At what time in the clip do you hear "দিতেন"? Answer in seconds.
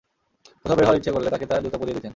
1.97-2.09